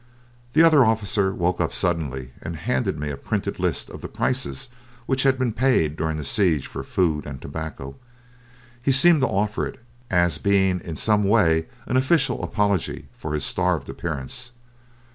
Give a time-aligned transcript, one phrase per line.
[0.53, 4.67] The other officer woke up suddenly and handed me a printed list of the prices
[5.05, 7.97] which had been paid during the siege for food and tobacco.
[8.81, 9.79] He seemed to offer it
[10.09, 14.53] as being in some way an official apology for his starved appearance.